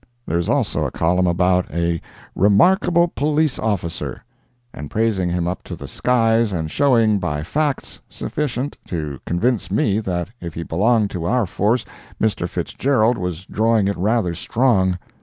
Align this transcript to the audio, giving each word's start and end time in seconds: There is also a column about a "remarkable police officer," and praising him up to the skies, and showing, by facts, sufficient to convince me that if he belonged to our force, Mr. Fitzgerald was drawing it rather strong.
There 0.25 0.39
is 0.39 0.49
also 0.49 0.83
a 0.83 0.89
column 0.91 1.27
about 1.27 1.69
a 1.71 2.01
"remarkable 2.33 3.07
police 3.07 3.59
officer," 3.59 4.23
and 4.73 4.89
praising 4.89 5.29
him 5.29 5.47
up 5.47 5.61
to 5.65 5.75
the 5.75 5.87
skies, 5.87 6.51
and 6.51 6.71
showing, 6.71 7.19
by 7.19 7.43
facts, 7.43 7.99
sufficient 8.09 8.79
to 8.87 9.19
convince 9.27 9.69
me 9.69 9.99
that 9.99 10.29
if 10.41 10.55
he 10.55 10.63
belonged 10.63 11.11
to 11.11 11.25
our 11.25 11.45
force, 11.45 11.85
Mr. 12.19 12.49
Fitzgerald 12.49 13.19
was 13.19 13.45
drawing 13.45 13.87
it 13.87 13.95
rather 13.99 14.33
strong. 14.33 14.97